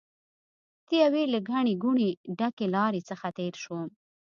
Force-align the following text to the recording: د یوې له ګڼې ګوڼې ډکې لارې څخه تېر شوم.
د 0.87 0.89
یوې 1.03 1.23
له 1.33 1.39
ګڼې 1.49 1.73
ګوڼې 1.83 2.09
ډکې 2.37 2.67
لارې 2.75 3.01
څخه 3.09 3.27
تېر 3.37 3.53
شوم. 3.63 3.87